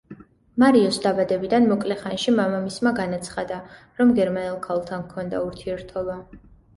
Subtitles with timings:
[0.61, 3.57] მარიოს დაბადებიდან მოკლე ხანში მამამისმა განაცხადა,
[3.99, 6.17] რომ გერმანელ ქალთან ჰქონდა ურთიერთობა.